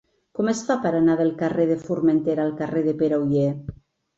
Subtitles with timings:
[0.37, 3.49] Com es fa per anar del carrer de Formentera al carrer de Pere Oller?